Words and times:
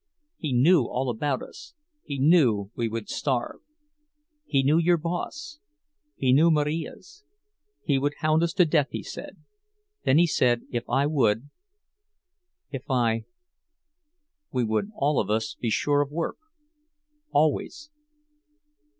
He 0.39 0.51
knew 0.51 0.85
all 0.87 1.11
about 1.11 1.43
us, 1.43 1.75
he 2.01 2.17
knew 2.17 2.71
we 2.75 2.89
would 2.89 3.07
starve. 3.07 3.59
He 4.47 4.63
knew 4.63 4.79
your 4.79 4.97
boss—he 4.97 6.33
knew 6.33 6.49
Marija's. 6.49 7.23
He 7.83 7.99
would 7.99 8.15
hound 8.21 8.41
us 8.41 8.51
to 8.53 8.65
death, 8.65 8.87
he 8.89 9.03
said—then 9.03 10.17
he 10.17 10.25
said 10.25 10.63
if 10.71 10.89
I 10.89 11.05
would—if 11.05 12.81
I—we 12.89 14.63
would 14.63 14.89
all 14.95 15.19
of 15.19 15.29
us 15.29 15.53
be 15.53 15.69
sure 15.69 16.01
of 16.01 16.09
work—always. 16.09 17.91